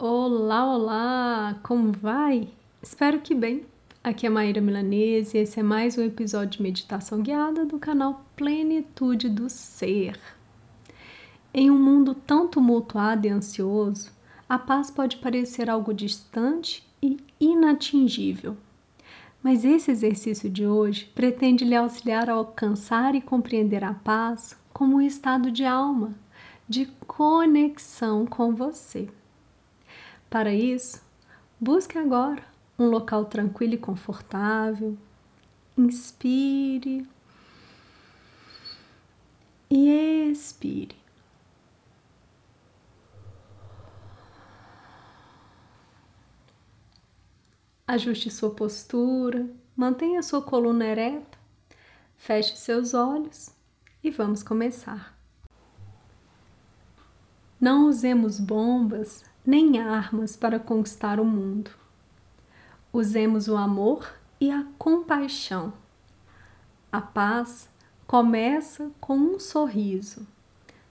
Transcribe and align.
Olá, 0.00 0.64
olá! 0.64 1.58
Como 1.64 1.90
vai? 1.90 2.48
Espero 2.80 3.20
que 3.20 3.34
bem. 3.34 3.66
Aqui 4.04 4.28
é 4.28 4.30
Maíra 4.30 4.60
Milanese 4.60 5.36
e 5.36 5.40
esse 5.40 5.58
é 5.58 5.62
mais 5.64 5.98
um 5.98 6.04
episódio 6.04 6.58
de 6.58 6.62
meditação 6.62 7.20
guiada 7.20 7.66
do 7.66 7.80
canal 7.80 8.24
Plenitude 8.36 9.28
do 9.28 9.50
Ser. 9.50 10.16
Em 11.52 11.68
um 11.68 11.76
mundo 11.76 12.14
tão 12.14 12.46
tumultuado 12.46 13.26
e 13.26 13.30
ansioso, 13.30 14.12
a 14.48 14.56
paz 14.56 14.88
pode 14.88 15.16
parecer 15.16 15.68
algo 15.68 15.92
distante 15.92 16.88
e 17.02 17.16
inatingível. 17.40 18.56
Mas 19.42 19.64
esse 19.64 19.90
exercício 19.90 20.48
de 20.48 20.64
hoje 20.64 21.10
pretende 21.12 21.64
lhe 21.64 21.74
auxiliar 21.74 22.30
a 22.30 22.34
alcançar 22.34 23.16
e 23.16 23.20
compreender 23.20 23.82
a 23.82 23.94
paz 23.94 24.56
como 24.72 24.98
um 24.98 25.00
estado 25.00 25.50
de 25.50 25.64
alma, 25.64 26.14
de 26.68 26.86
conexão 27.04 28.24
com 28.24 28.54
você. 28.54 29.08
Para 30.30 30.52
isso, 30.52 31.02
busque 31.58 31.96
agora 31.96 32.44
um 32.78 32.88
local 32.88 33.24
tranquilo 33.24 33.74
e 33.74 33.78
confortável. 33.78 34.96
Inspire 35.76 37.08
e 39.70 40.30
expire. 40.30 40.96
Ajuste 47.86 48.30
sua 48.30 48.50
postura, 48.50 49.48
mantenha 49.74 50.22
sua 50.22 50.42
coluna 50.42 50.84
ereta, 50.84 51.38
feche 52.16 52.54
seus 52.54 52.92
olhos 52.92 53.48
e 54.04 54.10
vamos 54.10 54.42
começar. 54.42 55.16
Não 57.58 57.88
usemos 57.88 58.38
bombas 58.38 59.24
nem 59.48 59.78
armas 59.78 60.36
para 60.36 60.58
conquistar 60.58 61.18
o 61.18 61.24
mundo. 61.24 61.70
Usemos 62.92 63.48
o 63.48 63.56
amor 63.56 64.14
e 64.38 64.50
a 64.50 64.66
compaixão. 64.76 65.72
A 66.92 67.00
paz 67.00 67.66
começa 68.06 68.90
com 69.00 69.16
um 69.16 69.40
sorriso. 69.40 70.26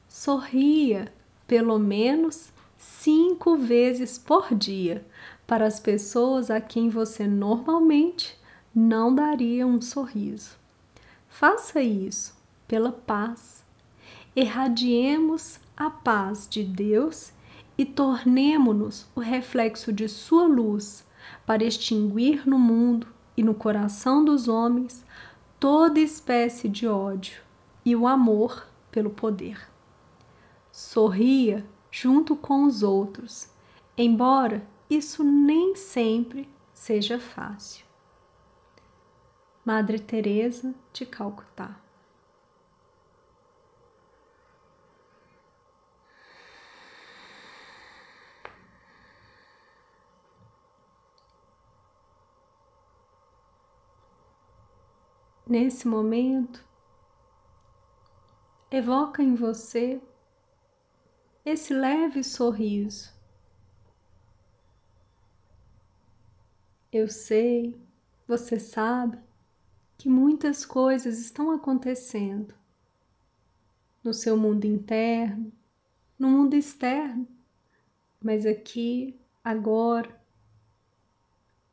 Sorria 0.10 1.14
pelo 1.46 1.78
menos 1.78 2.52
cinco 2.80 3.56
vezes 3.58 4.18
por 4.18 4.56
dia 4.56 5.06
para 5.46 5.68
as 5.68 5.80
pessoas 5.80 6.50
a 6.50 6.60
quem 6.60 6.90
você 6.90 7.28
normalmente 7.28 8.36
não 8.74 9.14
daria 9.14 9.68
um 9.68 9.80
sorriso. 9.80 10.58
Faça 11.30 11.80
isso 11.80 12.36
pela 12.68 12.92
paz. 12.92 13.64
Irradiemos 14.36 15.60
a 15.78 15.92
paz 15.92 16.48
de 16.50 16.64
Deus 16.64 17.37
e 17.78 17.86
tornemo-nos 17.86 19.08
o 19.16 19.20
reflexo 19.20 19.94
de 19.94 20.10
Sua 20.10 20.48
luz 20.48 21.06
para 21.46 21.64
extinguir 21.64 22.48
no 22.48 22.58
mundo 22.58 23.08
e 23.36 23.44
no 23.44 23.54
coração 23.54 24.26
dos 24.26 24.48
homens 24.48 25.06
toda 25.60 26.00
espécie 26.00 26.68
de 26.68 26.88
ódio 26.88 27.42
e 27.86 27.96
o 27.96 28.08
amor 28.08 28.68
pelo 28.92 29.10
poder. 29.10 29.70
Sorria 30.72 31.66
junto 31.92 32.36
com 32.36 32.66
os 32.66 32.84
outros, 32.84 33.50
embora 33.98 34.66
isso 34.90 35.24
nem 35.24 35.76
sempre 35.76 36.50
seja 36.74 37.20
fácil. 37.20 37.86
Madre 39.64 40.00
Teresa 40.00 40.74
de 40.94 41.06
Calcutá 41.06 41.87
nesse 55.48 55.88
momento, 55.88 56.64
evoca 58.70 59.24
em 59.24 59.36
você 59.36 60.02
esse 61.46 61.74
leve 61.74 62.24
sorriso. 62.24 63.16
Eu 66.92 67.08
sei, 67.08 67.80
você 68.28 68.60
sabe 68.60 69.18
que 69.98 70.10
muitas 70.10 70.66
coisas 70.66 71.20
estão 71.20 71.52
acontecendo 71.52 72.54
no 74.04 74.14
seu 74.14 74.38
mundo 74.38 74.66
interno, 74.66 75.52
no 76.20 76.30
mundo 76.30 76.54
externo, 76.56 77.28
mas 78.22 78.46
aqui, 78.46 79.20
agora, 79.44 80.20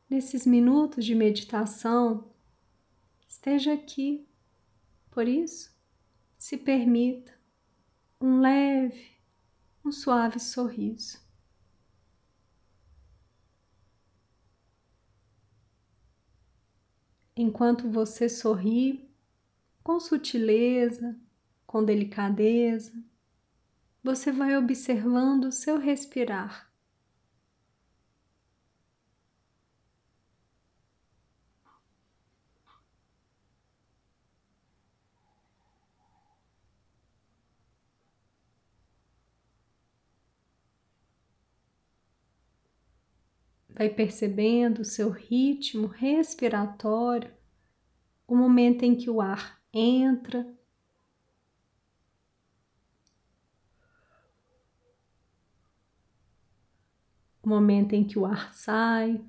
nesses 0.09 0.45
minutos 0.45 1.03
de 1.03 1.15
meditação, 1.15 2.25
esteja 3.45 3.73
aqui. 3.73 4.27
Por 5.11 5.27
isso, 5.27 5.71
se 6.35 6.57
permita 6.57 7.31
um 8.19 8.39
leve, 8.39 9.11
um 9.85 9.91
suave 9.91 10.39
sorriso. 10.39 11.23
Enquanto 17.37 17.87
você 17.87 18.27
sorri 18.27 19.07
com 19.83 19.99
sutileza, 19.99 21.15
com 21.67 21.83
delicadeza, 21.83 22.93
você 24.03 24.31
vai 24.31 24.57
observando 24.57 25.45
o 25.45 25.51
seu 25.51 25.77
respirar. 25.77 26.71
Vai 43.75 43.89
percebendo 43.89 44.79
o 44.79 44.85
seu 44.85 45.09
ritmo 45.09 45.87
respiratório, 45.87 47.29
o 48.25 48.33
momento 48.33 48.83
em 48.83 48.95
que 48.95 49.09
o 49.09 49.19
ar 49.19 49.61
entra, 49.73 50.47
o 57.43 57.49
momento 57.49 57.93
em 57.93 58.05
que 58.05 58.17
o 58.17 58.25
ar 58.25 58.53
sai. 58.53 59.21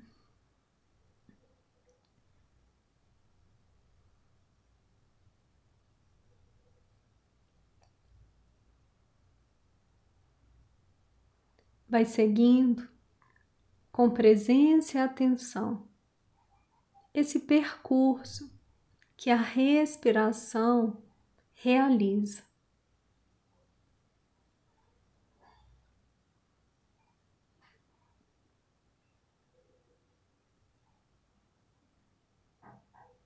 Vai 11.89 12.05
seguindo 12.05 12.87
com 13.97 14.11
presença 14.11 14.99
e 14.99 15.01
atenção 15.01 15.89
esse 17.11 17.39
percurso 17.39 18.47
que 19.15 19.31
a 19.31 19.35
respiração 19.35 21.01
realiza. 21.55 22.43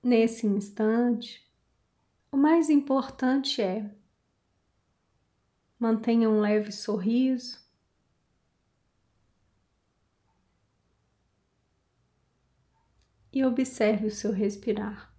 Nesse 0.02 0.46
instante, 0.46 1.46
o 2.30 2.36
mais 2.38 2.70
importante 2.70 3.60
é 3.60 3.94
mantenha 5.78 6.30
um 6.30 6.40
leve 6.40 6.72
sorriso 6.72 7.61
e 13.32 13.44
observe 13.44 14.06
o 14.06 14.10
seu 14.10 14.30
respirar. 14.30 15.10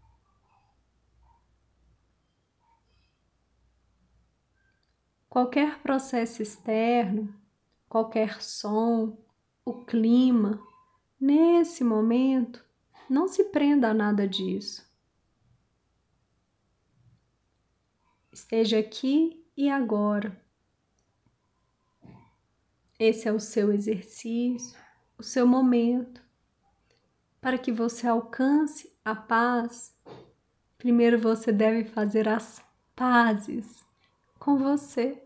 Qualquer 5.27 5.81
processo 5.81 6.44
externo, 6.44 7.33
qualquer 7.89 8.39
som, 8.42 9.18
o 9.65 9.83
clima, 9.83 10.62
nesse 11.19 11.83
momento, 11.83 12.63
não 13.10 13.27
se 13.27 13.45
prenda 13.45 13.89
a 13.89 13.94
nada 13.94 14.27
disso. 14.27 14.88
Esteja 18.31 18.77
aqui 18.77 19.44
e 19.57 19.69
agora. 19.69 20.39
Esse 23.00 23.27
é 23.27 23.31
o 23.31 23.39
seu 23.39 23.74
exercício, 23.74 24.80
o 25.18 25.24
seu 25.24 25.48
momento 25.48 26.24
para 27.43 27.57
que 27.57 27.73
você 27.73 28.07
alcance 28.07 28.89
a 29.03 29.13
paz, 29.13 29.93
primeiro 30.77 31.19
você 31.19 31.51
deve 31.51 31.83
fazer 31.83 32.25
as 32.25 32.63
pazes 32.95 33.85
com 34.39 34.57
você. 34.57 35.21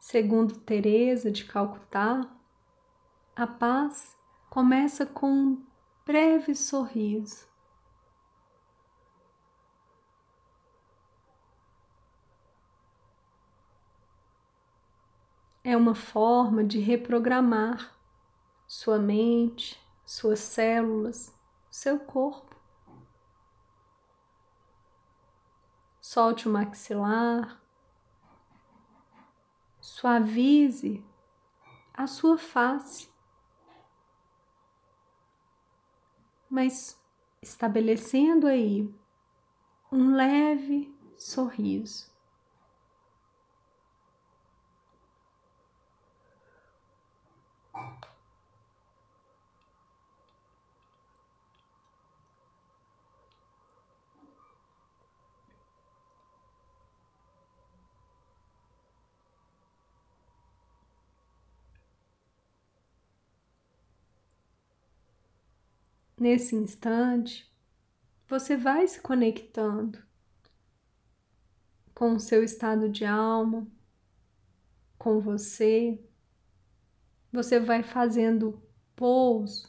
Segundo 0.00 0.58
Teresa 0.58 1.30
de 1.30 1.44
Calcutá, 1.44 2.28
a 3.36 3.46
paz 3.46 4.18
começa 4.50 5.06
com 5.06 5.30
um 5.30 5.66
breve 6.04 6.56
sorriso. 6.56 7.51
É 15.64 15.76
uma 15.76 15.94
forma 15.94 16.64
de 16.64 16.80
reprogramar 16.80 17.96
sua 18.66 18.98
mente, 18.98 19.80
suas 20.04 20.40
células, 20.40 21.32
seu 21.70 22.00
corpo. 22.00 22.56
Solte 26.00 26.48
o 26.48 26.52
maxilar, 26.52 27.62
suavize 29.80 31.04
a 31.94 32.08
sua 32.08 32.36
face, 32.36 33.08
mas 36.50 37.00
estabelecendo 37.40 38.48
aí 38.48 38.92
um 39.92 40.14
leve 40.14 40.92
sorriso. 41.16 42.11
Nesse 66.22 66.54
instante, 66.54 67.52
você 68.28 68.56
vai 68.56 68.86
se 68.86 69.00
conectando 69.00 69.98
com 71.92 72.12
o 72.12 72.20
seu 72.20 72.44
estado 72.44 72.88
de 72.88 73.04
alma, 73.04 73.66
com 74.96 75.18
você. 75.18 76.00
Você 77.32 77.58
vai 77.58 77.82
fazendo 77.82 78.62
pouso, 78.94 79.68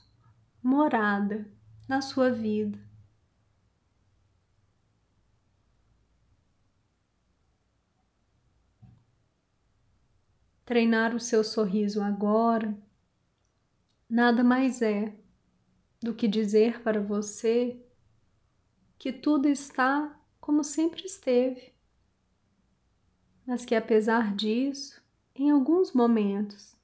morada 0.62 1.52
na 1.90 2.02
sua 2.02 2.30
vida. 2.30 2.78
Treinar 10.64 11.16
o 11.16 11.20
seu 11.20 11.44
sorriso 11.44 12.00
agora 12.00 12.78
nada 14.08 14.44
mais 14.44 14.84
é 14.84 15.23
do 16.04 16.14
que 16.14 16.28
dizer 16.28 16.82
para 16.82 17.00
você 17.00 17.82
que 19.00 19.14
tudo 19.14 19.48
está 19.48 20.20
como 20.40 20.62
sempre 20.62 21.06
esteve, 21.06 21.74
mas 23.46 23.64
que 23.64 23.74
apesar 23.74 24.36
disso, 24.36 25.02
em 25.34 25.50
alguns 25.50 25.94
momentos, 25.94 26.76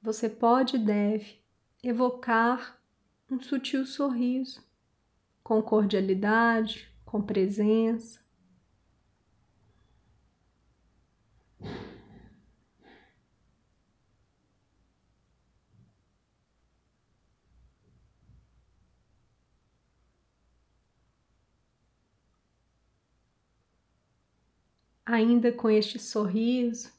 você 0.00 0.26
pode 0.26 0.76
e 0.76 0.78
deve 0.78 1.42
evocar 1.82 2.80
um 3.30 3.38
sutil 3.38 3.84
sorriso, 3.84 4.64
com 5.44 5.60
cordialidade, 5.60 6.90
com 7.04 7.20
presença, 7.20 8.21
ainda 25.12 25.52
com 25.52 25.68
este 25.68 25.98
sorriso, 25.98 26.90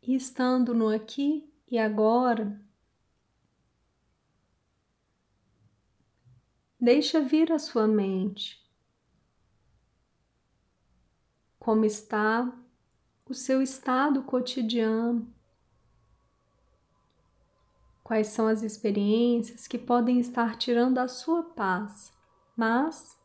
e 0.00 0.14
estando 0.14 0.72
no 0.72 0.88
aqui 0.88 1.52
e 1.68 1.78
agora, 1.78 2.60
deixa 6.78 7.20
vir 7.20 7.50
a 7.50 7.58
sua 7.58 7.88
mente. 7.88 8.64
Como 11.58 11.84
está 11.84 12.56
o 13.28 13.34
seu 13.34 13.60
estado 13.60 14.22
cotidiano, 14.22 15.32
quais 18.02 18.28
são 18.28 18.46
as 18.46 18.62
experiências 18.62 19.66
que 19.66 19.78
podem 19.78 20.20
estar 20.20 20.56
tirando 20.56 20.98
a 20.98 21.08
sua 21.08 21.42
paz, 21.42 22.12
mas 22.56 23.20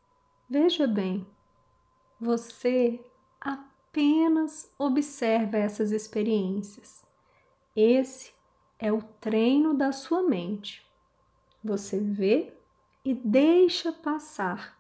veja 0.50 0.88
bem 0.88 1.35
você 2.20 3.00
apenas 3.40 4.72
observa 4.78 5.58
essas 5.58 5.92
experiências. 5.92 7.06
Esse 7.76 8.34
é 8.80 8.92
o 8.92 9.02
treino 9.02 9.74
da 9.74 9.92
sua 9.92 10.24
mente. 10.24 10.86
Você 11.64 12.00
vê 12.00 12.54
e 13.04 13.14
deixa 13.14 13.92
passar, 13.92 14.78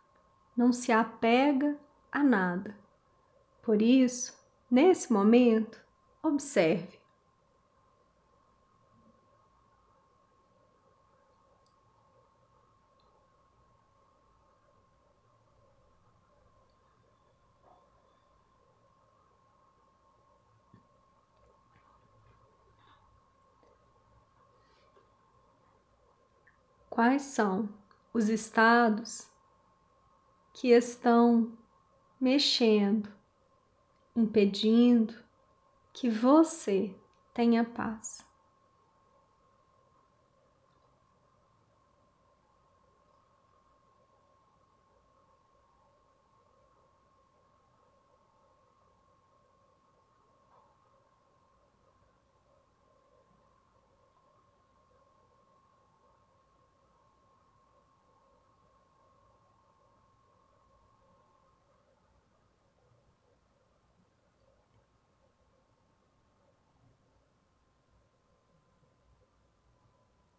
não 0.56 0.72
se 0.72 0.92
apega 0.92 1.78
a 2.12 2.24
nada. 2.24 2.78
Por 3.62 3.82
isso, 3.82 4.38
nesse 4.70 5.12
momento, 5.12 5.82
observe. 6.22 7.05
Quais 26.96 27.24
são 27.24 27.68
os 28.14 28.30
estados 28.30 29.30
que 30.54 30.70
estão 30.70 31.52
mexendo, 32.18 33.12
impedindo 34.16 35.14
que 35.92 36.10
você 36.10 36.96
tenha 37.34 37.66
paz. 37.66 38.26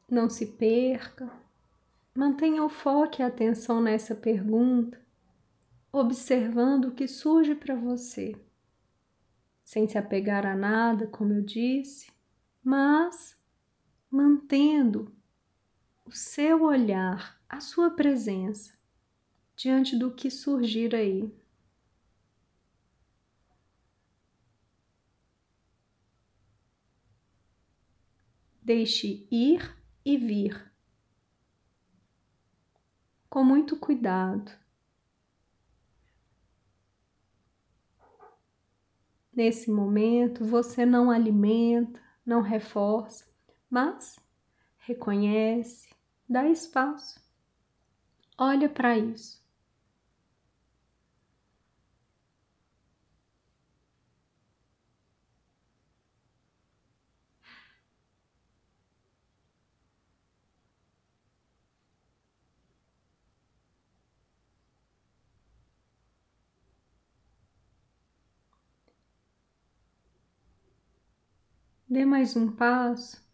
Não 0.09 0.31
se 0.31 0.47
perca, 0.47 1.29
mantenha 2.15 2.63
o 2.63 2.69
foco 2.69 3.17
e 3.19 3.23
a 3.25 3.27
atenção 3.27 3.81
nessa 3.83 4.15
pergunta, 4.15 5.05
observando 5.91 6.87
o 6.87 6.95
que 6.95 7.09
surge 7.09 7.57
para 7.57 7.75
você, 7.75 8.41
sem 9.65 9.89
se 9.89 9.99
apegar 9.99 10.47
a 10.47 10.55
nada, 10.55 11.09
como 11.09 11.33
eu 11.33 11.43
disse, 11.43 12.09
mas 12.63 13.37
mantendo 14.09 15.13
o 16.05 16.13
seu 16.13 16.63
olhar, 16.63 17.43
a 17.49 17.61
sua 17.61 17.91
presença 17.91 18.79
diante 19.57 19.99
do 19.99 20.15
que 20.15 20.31
surgir 20.31 20.95
aí. 20.95 21.35
Deixe 28.63 29.27
ir 29.33 29.76
e 30.07 30.17
vir. 30.17 30.73
Com 33.29 33.43
muito 33.43 33.77
cuidado. 33.77 34.53
Nesse 39.35 39.69
momento, 39.69 40.45
você 40.45 40.87
não 40.87 41.11
alimenta, 41.11 42.01
não 42.25 42.41
reforça, 42.41 43.27
mas 43.69 44.17
reconhece, 44.79 45.93
dá 46.29 46.49
espaço. 46.49 47.21
Olha 48.39 48.69
para 48.69 48.97
isso. 48.97 49.45
Dê 71.97 72.05
mais 72.05 72.37
um 72.37 72.53
passo. 72.53 73.27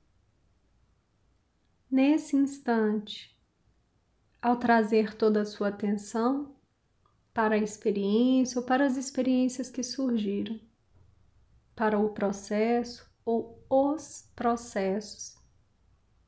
Nesse 1.91 2.37
instante, 2.37 3.37
ao 4.41 4.57
trazer 4.57 5.17
toda 5.17 5.41
a 5.41 5.45
sua 5.45 5.67
atenção 5.67 6.55
para 7.35 7.57
a 7.57 7.59
experiência 7.59 8.61
ou 8.61 8.65
para 8.65 8.87
as 8.87 8.97
experiências 8.97 9.69
que 9.69 9.83
surgiram, 9.83 10.61
para 11.75 11.99
o 11.99 12.11
processo 12.11 13.05
ou 13.25 13.67
os 13.69 14.31
processos 14.37 15.37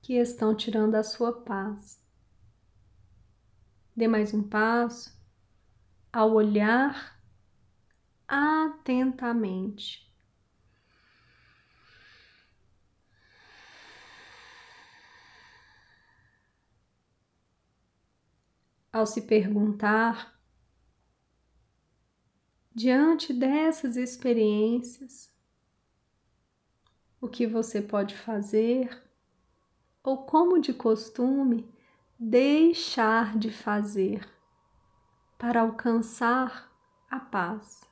que 0.03 0.15
estão 0.15 0.57
tirando 0.57 0.97
a 0.97 1.05
sua 1.05 1.41
paz. 1.41 2.03
Dê 3.95 4.09
mais 4.09 4.35
um 4.35 4.43
passo 4.43 5.17
ao 6.13 6.33
olhar 6.33 7.17
atentamente. 8.27 10.13
Ao 18.95 19.05
se 19.07 19.23
perguntar, 19.23 20.39
diante 22.73 23.33
dessas 23.33 23.97
experiências, 23.97 25.35
o 27.21 27.27
que 27.27 27.45
você 27.45 27.83
pode 27.83 28.17
fazer 28.17 29.03
ou 30.01 30.19
como 30.19 30.61
de 30.61 30.73
costume 30.73 31.69
deixar 32.17 33.37
de 33.37 33.51
fazer 33.51 34.25
para 35.37 35.63
alcançar 35.63 36.73
a 37.11 37.19
paz. 37.19 37.83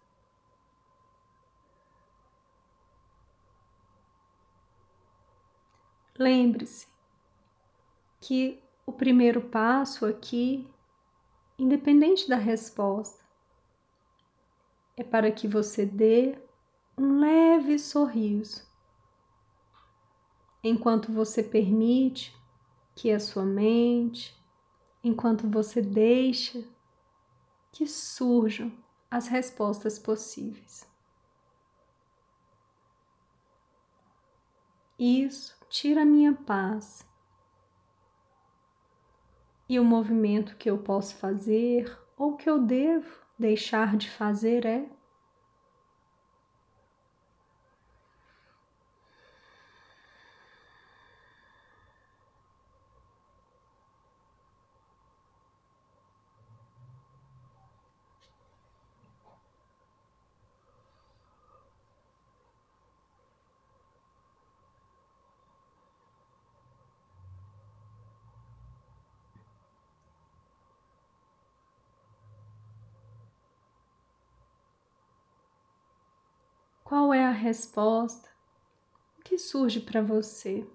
Lembre-se 6.17 6.87
que 8.21 8.63
o 8.87 8.93
primeiro 8.93 9.41
passo 9.41 10.07
aqui, 10.07 10.71
independente 11.63 12.29
da 12.29 12.37
resposta, 12.37 13.25
é 14.97 15.05
para 15.05 15.31
que 15.31 15.47
você 15.47 15.87
dê 15.87 16.37
um 16.99 17.21
leve 17.21 17.79
sorriso 17.79 18.67
enquanto 20.63 21.13
você 21.13 21.43
permite 21.43 22.37
que 22.95 23.11
a 23.11 23.21
sua 23.21 23.45
mente, 23.45 24.37
enquanto 25.03 25.49
você 25.49 25.81
deixa 25.81 26.65
que 27.71 27.87
surjam 27.87 28.73
as 29.11 29.29
respostas 29.29 29.99
possíveis. 29.99 30.87
Isso 34.99 35.57
tira 35.69 36.03
a 36.03 36.05
minha 36.05 36.35
paz. 36.35 37.07
E 39.69 39.79
o 39.79 39.85
movimento 39.85 40.57
que 40.57 40.71
eu 40.71 40.79
posso 40.79 41.17
fazer 41.17 41.97
ou 42.17 42.37
que 42.37 42.49
eu 42.49 42.61
devo 42.61 43.23
deixar 43.39 43.97
de 43.97 44.11
fazer 44.11 44.67
é 44.67 44.87
Qual 76.93 77.15
é 77.15 77.25
a 77.25 77.31
resposta 77.31 78.29
que 79.25 79.39
surge 79.39 79.81
para 79.81 80.03
você? 80.03 80.69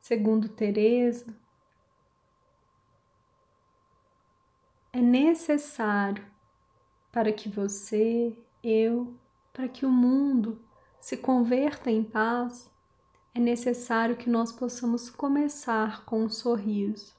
Segundo 0.00 0.48
Teresa, 0.48 1.38
é 4.90 5.02
necessário 5.02 6.24
para 7.12 7.30
que 7.30 7.50
você, 7.50 8.34
eu, 8.64 9.20
para 9.52 9.68
que 9.68 9.84
o 9.84 9.90
mundo 9.90 10.64
se 10.98 11.18
converta 11.18 11.90
em 11.90 12.02
paz, 12.02 12.70
é 13.34 13.38
necessário 13.38 14.16
que 14.16 14.30
nós 14.30 14.50
possamos 14.50 15.10
começar 15.10 16.06
com 16.06 16.24
um 16.24 16.30
sorriso. 16.30 17.14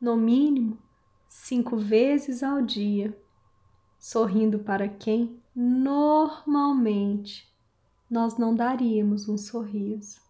No 0.00 0.16
mínimo, 0.16 0.87
cinco 1.28 1.76
vezes 1.76 2.42
ao 2.42 2.62
dia, 2.62 3.16
sorrindo 3.98 4.58
para 4.60 4.88
quem 4.88 5.42
normalmente 5.54 7.46
nós 8.10 8.38
não 8.38 8.54
daríamos 8.54 9.28
um 9.28 9.36
sorriso. 9.36 10.20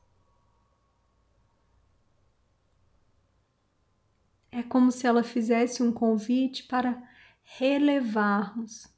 É 4.50 4.62
como 4.62 4.90
se 4.90 5.06
ela 5.06 5.22
fizesse 5.22 5.82
um 5.82 5.92
convite 5.92 6.64
para 6.64 7.00
relevarmos 7.44 8.88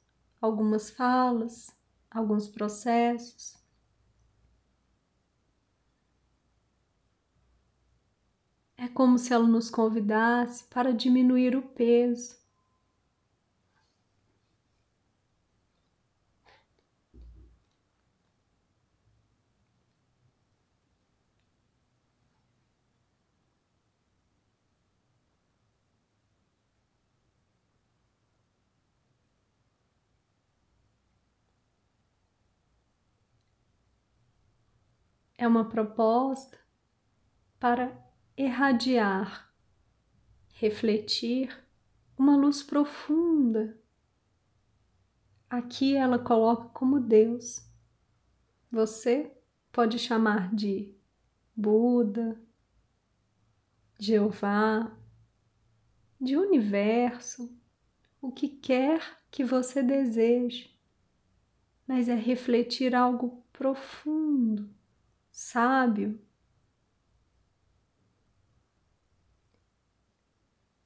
algumas 0.41 0.89
falas, 0.89 1.75
alguns 2.09 2.47
processos, 2.47 3.60
É 8.81 8.87
como 8.89 9.17
se 9.17 9.31
ela 9.31 9.47
nos 9.47 9.69
convidasse 9.69 10.65
para 10.65 10.91
diminuir 10.91 11.55
o 11.55 11.61
peso. 11.61 12.35
É 35.37 35.45
uma 35.45 35.65
proposta 35.67 36.57
para 37.59 37.91
irradiar, 38.45 39.53
refletir 40.53 41.55
uma 42.17 42.35
luz 42.35 42.63
profunda. 42.63 43.79
Aqui 45.49 45.95
ela 45.95 46.17
coloca 46.17 46.69
como 46.69 46.99
Deus. 46.99 47.67
Você 48.71 49.31
pode 49.71 49.99
chamar 49.99 50.53
de 50.55 50.93
Buda, 51.55 52.41
Jeová, 53.99 54.91
de 56.19 56.37
universo, 56.37 57.55
o 58.21 58.31
que 58.31 58.47
quer 58.47 59.19
que 59.29 59.43
você 59.43 59.83
deseje, 59.83 60.75
mas 61.87 62.07
é 62.07 62.15
refletir 62.15 62.95
algo 62.95 63.43
profundo, 63.51 64.69
sábio 65.31 66.19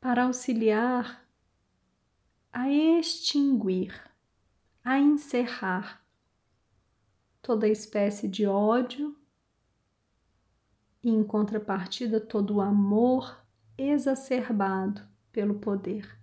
para 0.06 0.26
auxiliar 0.26 1.28
a 2.54 2.70
extinguir, 2.70 3.92
a 4.84 5.00
encerrar 5.00 6.06
toda 7.42 7.68
espécie 7.68 8.28
de 8.28 8.46
ódio 8.46 9.18
e, 11.02 11.10
em 11.10 11.24
contrapartida, 11.24 12.22
todo 12.22 12.58
o 12.58 12.62
amor 12.62 13.44
exacerbado 13.76 15.02
pelo 15.32 15.56
poder. 15.56 16.16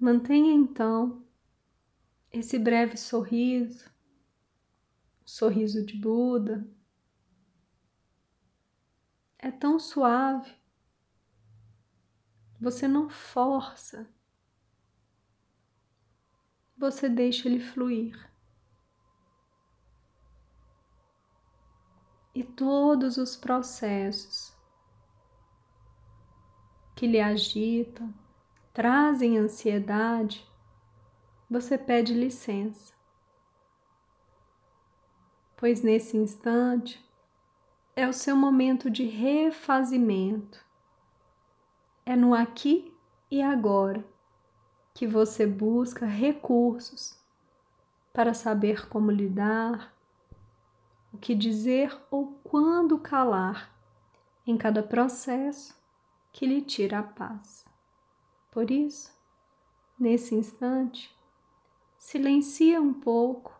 Mantenha 0.00 0.52
então 0.52 1.24
esse 2.38 2.58
breve 2.58 2.96
sorriso, 2.96 3.90
sorriso 5.24 5.84
de 5.84 5.96
Buda, 5.96 6.68
é 9.38 9.50
tão 9.50 9.78
suave. 9.78 10.54
Você 12.60 12.88
não 12.88 13.08
força, 13.08 14.08
você 16.76 17.08
deixa 17.08 17.48
ele 17.48 17.60
fluir. 17.60 18.26
e 22.36 22.44
todos 22.44 23.16
os 23.16 23.34
processos 23.34 24.54
que 26.94 27.06
lhe 27.06 27.18
agitam, 27.18 28.12
trazem 28.74 29.38
ansiedade, 29.38 30.46
você 31.48 31.78
pede 31.78 32.12
licença. 32.12 32.94
Pois 35.56 35.82
nesse 35.82 36.16
instante 36.16 37.02
é 37.94 38.06
o 38.06 38.12
seu 38.12 38.36
momento 38.36 38.90
de 38.90 39.04
refazimento. 39.04 40.62
É 42.04 42.14
no 42.14 42.34
aqui 42.34 42.94
e 43.30 43.42
agora 43.42 44.04
que 44.92 45.06
você 45.06 45.46
busca 45.46 46.04
recursos 46.04 47.18
para 48.12 48.34
saber 48.34 48.88
como 48.88 49.10
lidar, 49.10 49.94
o 51.12 51.18
que 51.18 51.34
dizer 51.34 51.98
ou 52.10 52.38
quando 52.44 52.98
calar 52.98 53.74
em 54.46 54.56
cada 54.56 54.82
processo 54.82 55.74
que 56.32 56.46
lhe 56.46 56.60
tira 56.60 56.98
a 56.98 57.02
paz. 57.02 57.64
Por 58.50 58.70
isso, 58.70 59.10
nesse 59.98 60.34
instante, 60.34 61.15
silencia 62.06 62.80
um 62.80 62.94
pouco 62.94 63.52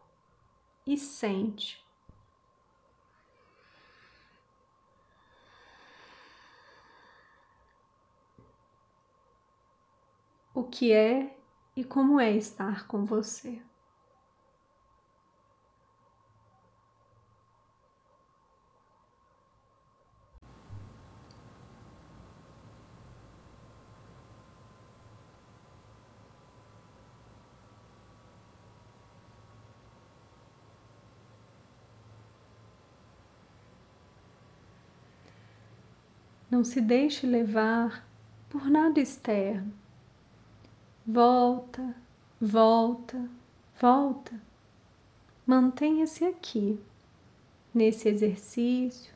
e 0.87 0.97
sente. 0.97 1.85
O 10.55 10.63
que 10.63 10.93
é 10.93 11.37
e 11.75 11.83
como 11.83 12.21
é 12.21 12.31
estar 12.37 12.87
com 12.87 13.05
você. 13.05 13.66
Não 36.57 36.65
se 36.65 36.81
deixe 36.81 37.27
levar 37.27 38.09
por 38.49 38.71
nada 38.71 38.99
externo. 38.99 39.75
Volta, 41.07 41.95
volta, 42.41 43.29
volta. 43.79 44.41
Mantenha-se 45.47 46.25
aqui, 46.25 46.81
nesse 47.75 48.09
exercício, 48.09 49.13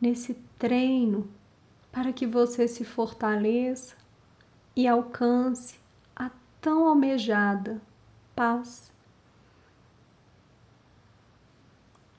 nesse 0.00 0.32
treino, 0.58 1.30
para 1.92 2.14
que 2.14 2.26
você 2.26 2.66
se 2.66 2.82
fortaleça 2.82 3.94
e 4.74 4.88
alcance 4.88 5.78
a 6.16 6.30
tão 6.62 6.88
almejada 6.88 7.78
paz. 8.34 8.90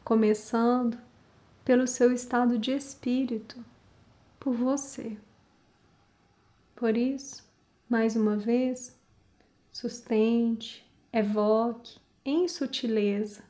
Começando 0.03 1.00
pelo 1.65 1.88
seu 1.88 2.13
estado 2.13 2.60
de 2.60 2.69
espírito 2.69 3.70
por 4.41 4.56
você. 4.56 5.15
Por 6.75 6.97
isso, 6.97 7.47
mais 7.88 8.15
uma 8.15 8.36
vez, 8.36 8.99
sustente, 9.71 10.84
evoque 11.13 11.99
em 12.25 12.47
sutileza 12.47 13.43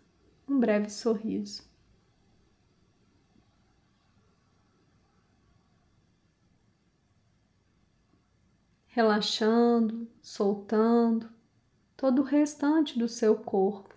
um 0.46 0.60
breve 0.60 0.90
sorriso. 0.90 1.64
Relaxando, 8.88 10.06
soltando 10.22 11.30
todo 11.96 12.22
o 12.22 12.26
restante 12.26 13.00
do 13.00 13.08
seu 13.08 13.38
corpo. 13.38 13.91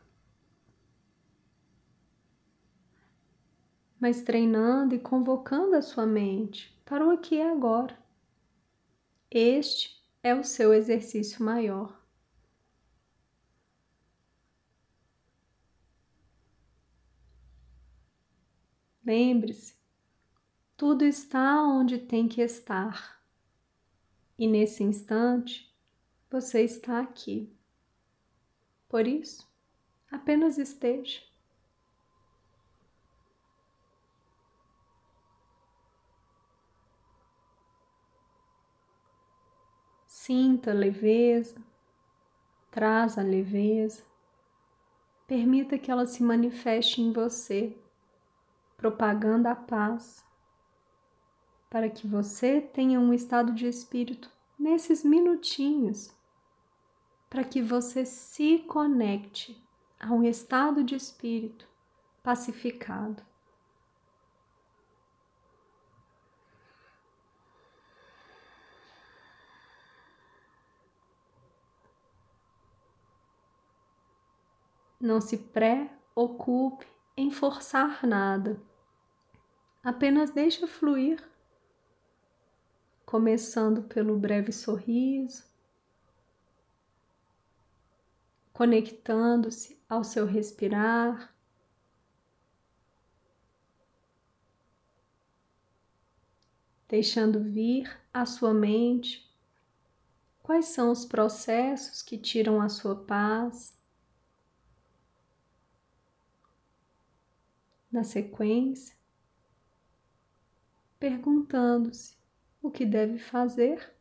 Mas 4.05 4.21
treinando 4.21 4.95
e 4.95 4.99
convocando 4.99 5.75
a 5.75 5.81
sua 5.81 6.05
mente 6.05 6.79
para 6.85 7.07
o 7.07 7.11
aqui 7.11 7.37
e 7.37 7.41
agora. 7.41 7.99
Este 9.31 9.99
é 10.23 10.35
o 10.35 10.45
seu 10.45 10.75
exercício 10.75 11.43
maior. 11.43 11.99
Lembre-se, 19.03 19.75
tudo 20.77 21.03
está 21.07 21.63
onde 21.63 21.97
tem 21.97 22.29
que 22.29 22.43
estar. 22.43 23.25
E 24.39 24.47
nesse 24.47 24.85
instante, 24.85 25.75
você 26.31 26.61
está 26.61 27.01
aqui. 27.01 27.51
Por 28.87 29.07
isso, 29.07 29.51
apenas 30.11 30.59
esteja. 30.59 31.23
Sinta 40.27 40.71
a 40.71 40.75
leveza, 40.75 41.63
traz 42.71 43.19
a 43.19 43.23
leveza, 43.23 44.03
permita 45.27 45.77
que 45.77 45.91
ela 45.91 46.07
se 46.07 46.23
manifeste 46.23 47.03
em 47.03 47.13
você, 47.13 47.77
propagando 48.75 49.49
a 49.49 49.55
paz, 49.55 50.25
para 51.69 51.91
que 51.91 52.07
você 52.07 52.59
tenha 52.59 52.99
um 52.99 53.13
estado 53.13 53.53
de 53.53 53.67
espírito 53.67 54.31
nesses 54.59 55.05
minutinhos, 55.05 56.11
para 57.29 57.45
que 57.45 57.61
você 57.61 58.07
se 58.07 58.61
conecte 58.61 59.63
a 60.01 60.11
um 60.11 60.25
estado 60.25 60.83
de 60.83 60.95
espírito 60.95 61.69
pacificado. 62.23 63.23
Não 75.05 75.21
se 75.21 75.37
preocupe 75.37 76.87
em 77.15 77.31
forçar 77.31 78.07
nada. 78.07 78.59
Apenas 79.83 80.31
deixa 80.31 80.67
fluir, 80.67 81.23
começando 83.05 83.83
pelo 83.83 84.19
breve 84.19 84.51
sorriso, 84.51 85.45
conectando-se 88.51 89.79
ao 89.87 90.03
seu 90.03 90.25
respirar. 90.25 91.37
Deixando 96.89 97.43
vir 97.43 97.95
à 98.11 98.25
sua 98.25 98.55
mente 98.55 99.31
quais 100.43 100.69
são 100.69 100.91
os 100.91 101.05
processos 101.05 102.01
que 102.01 102.17
tiram 102.17 102.59
a 102.59 102.71
sua 102.71 102.97
paz, 103.05 103.75
na 107.95 108.03
sequência, 108.03 108.97
perguntando-se 110.99 112.17
o 112.61 112.69
que 112.69 112.85
deve 112.85 113.19
fazer 113.19 113.95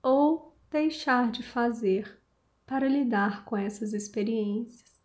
ou 0.00 0.56
deixar 0.70 1.32
de 1.32 1.42
fazer 1.42 2.22
para 2.64 2.88
lidar 2.88 3.44
com 3.44 3.56
essas 3.56 3.92
experiências. 3.92 5.02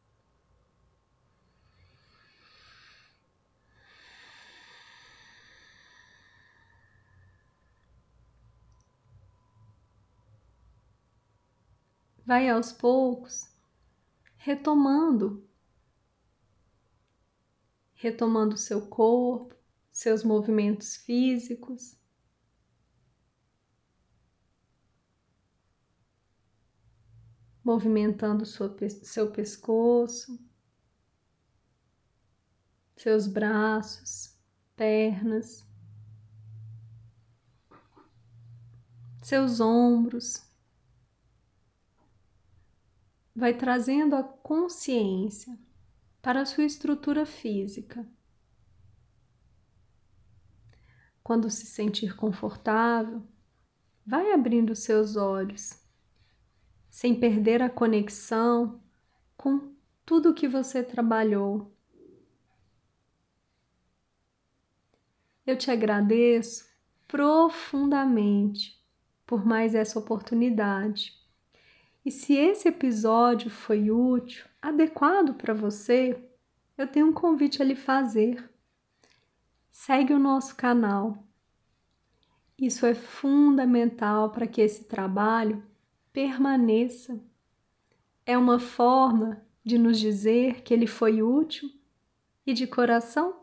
Vai 12.23 12.49
aos 12.49 12.71
poucos 12.71 13.49
retomando 14.35 15.46
retomando 17.97 18.55
seu 18.55 18.87
corpo, 18.87 19.55
seus 19.91 20.23
movimentos 20.23 20.95
físicos. 20.95 21.97
Movimentando 27.63 28.45
sua, 28.45 28.73
seu 29.03 29.31
pescoço, 29.31 30.39
seus 32.95 33.27
braços, 33.27 34.37
pernas, 34.75 35.67
seus 39.23 39.59
ombros. 39.59 40.47
Vai 43.35 43.55
trazendo 43.55 44.15
a 44.15 44.23
consciência 44.23 45.66
para 46.27 46.45
sua 46.45 46.65
estrutura 46.65 47.25
física. 47.25 48.05
Quando 51.23 51.49
se 51.49 51.65
sentir 51.65 52.17
confortável, 52.17 53.25
vai 54.05 54.33
abrindo 54.33 54.75
seus 54.75 55.15
olhos, 55.15 55.81
sem 56.89 57.17
perder 57.17 57.61
a 57.61 57.69
conexão 57.69 58.83
com 59.37 59.73
tudo 60.05 60.33
que 60.33 60.49
você 60.49 60.83
trabalhou. 60.83 61.73
Eu 65.45 65.57
te 65.57 65.71
agradeço 65.71 66.67
profundamente 67.07 68.85
por 69.25 69.45
mais 69.45 69.73
essa 69.73 69.97
oportunidade. 69.97 71.16
E 72.07 72.11
se 72.11 72.35
esse 72.35 72.69
episódio 72.69 73.49
foi 73.49 73.91
útil, 73.91 74.45
adequado 74.61 75.33
para 75.33 75.53
você, 75.53 76.17
eu 76.77 76.87
tenho 76.87 77.07
um 77.07 77.11
convite 77.11 77.61
a 77.61 77.65
lhe 77.65 77.75
fazer. 77.75 78.49
Segue 79.69 80.13
o 80.13 80.17
nosso 80.17 80.55
canal. 80.55 81.21
Isso 82.57 82.85
é 82.85 82.95
fundamental 82.95 84.29
para 84.31 84.47
que 84.47 84.61
esse 84.61 84.85
trabalho 84.85 85.61
permaneça. 86.13 87.21
É 88.25 88.37
uma 88.37 88.57
forma 88.57 89.45
de 89.61 89.77
nos 89.77 89.99
dizer 89.99 90.61
que 90.61 90.73
ele 90.73 90.87
foi 90.87 91.21
útil 91.21 91.69
e 92.45 92.53
de 92.53 92.65
coração 92.65 93.35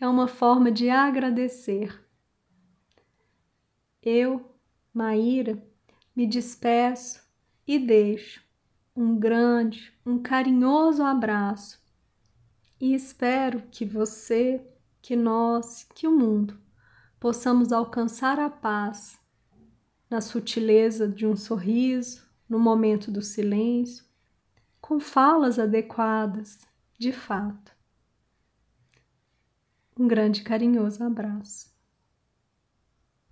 é 0.00 0.06
uma 0.06 0.28
forma 0.28 0.70
de 0.70 0.88
agradecer. 0.88 2.00
Eu, 4.00 4.54
Maíra, 4.94 5.60
me 6.14 6.28
despeço 6.28 7.26
e 7.68 7.78
deixo 7.78 8.42
um 8.96 9.18
grande, 9.18 9.92
um 10.04 10.18
carinhoso 10.18 11.04
abraço 11.04 11.78
e 12.80 12.94
espero 12.94 13.62
que 13.70 13.84
você, 13.84 14.66
que 15.02 15.14
nós, 15.14 15.86
que 15.94 16.08
o 16.08 16.10
mundo 16.10 16.58
possamos 17.20 17.70
alcançar 17.70 18.40
a 18.40 18.48
paz 18.48 19.20
na 20.08 20.22
sutileza 20.22 21.06
de 21.06 21.26
um 21.26 21.36
sorriso, 21.36 22.26
no 22.48 22.58
momento 22.58 23.10
do 23.10 23.20
silêncio, 23.20 24.02
com 24.80 24.98
falas 24.98 25.58
adequadas, 25.58 26.66
de 26.98 27.12
fato. 27.12 27.76
Um 29.98 30.08
grande 30.08 30.42
carinhoso 30.42 31.04
abraço. 31.04 31.77